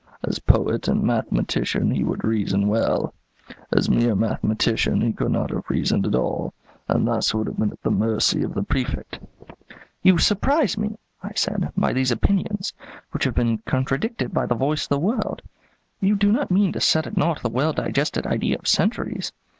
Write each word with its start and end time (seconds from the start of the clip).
As 0.23 0.39
poet 0.39 0.87
and 0.87 1.03
mathematician, 1.03 1.91
he 1.91 2.03
would 2.03 2.23
reason 2.23 2.67
well; 2.67 3.13
as 3.71 3.87
mere 3.87 4.15
mathematician, 4.15 4.99
he 4.99 5.13
could 5.13 5.29
not 5.31 5.51
have 5.51 5.69
reasoned 5.69 6.07
at 6.07 6.15
all, 6.15 6.55
and 6.89 7.07
thus 7.07 7.35
would 7.35 7.45
have 7.45 7.57
been 7.57 7.71
at 7.71 7.83
the 7.83 7.91
mercy 7.91 8.41
of 8.41 8.55
the 8.55 8.63
Prefect." 8.63 9.19
"You 10.01 10.17
surprise 10.17 10.75
me," 10.75 10.97
I 11.21 11.33
said, 11.35 11.71
"by 11.77 11.93
these 11.93 12.09
opinions, 12.09 12.73
which 13.11 13.25
have 13.25 13.35
been 13.35 13.59
contradicted 13.59 14.33
by 14.33 14.47
the 14.47 14.55
voice 14.55 14.85
of 14.85 14.89
the 14.89 14.97
world. 14.99 15.43
You 15.99 16.15
do 16.15 16.31
not 16.31 16.49
mean 16.49 16.71
to 16.71 16.81
set 16.81 17.05
at 17.05 17.15
naught 17.15 17.43
the 17.43 17.49
well 17.49 17.71
digested 17.71 18.25
idea 18.25 18.57
of 18.57 18.67
centuries? 18.67 19.31